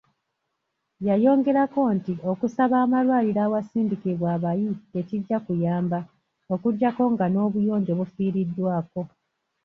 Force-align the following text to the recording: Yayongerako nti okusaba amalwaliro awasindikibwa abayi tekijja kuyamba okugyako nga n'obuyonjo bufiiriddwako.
Yayongerako 1.07 1.81
nti 1.95 2.13
okusaba 2.31 2.75
amalwaliro 2.85 3.41
awasindikibwa 3.47 4.27
abayi 4.35 4.69
tekijja 4.91 5.37
kuyamba 5.45 5.99
okugyako 6.53 7.03
nga 7.13 7.25
n'obuyonjo 7.29 7.91
bufiiriddwako. 7.99 9.01